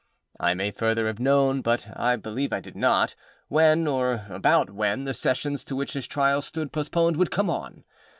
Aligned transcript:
I 0.39 0.55
may 0.55 0.71
further 0.71 1.05
have 1.05 1.19
known, 1.19 1.61
but 1.61 1.87
I 1.95 2.15
believe 2.15 2.51
I 2.51 2.59
did 2.59 2.75
not, 2.75 3.13
when, 3.49 3.85
or 3.85 4.25
about 4.31 4.71
when, 4.71 5.03
the 5.03 5.13
Sessions 5.13 5.63
to 5.65 5.75
which 5.75 5.93
his 5.93 6.07
trial 6.07 6.41
stood 6.41 6.71
postponed 6.71 7.17
would 7.17 7.29
come 7.29 7.51
on. 7.51 7.83